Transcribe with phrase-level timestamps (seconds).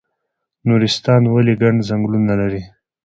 [0.67, 2.61] نورستان ولې ګڼ ځنګلونه لري؟